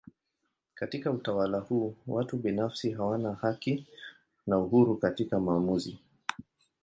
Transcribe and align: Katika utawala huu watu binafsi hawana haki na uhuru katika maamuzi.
Katika 0.75 1.11
utawala 1.11 1.59
huu 1.59 1.95
watu 2.07 2.37
binafsi 2.37 2.91
hawana 2.91 3.33
haki 3.33 3.85
na 4.47 4.57
uhuru 4.59 4.97
katika 4.97 5.39
maamuzi. 5.39 5.99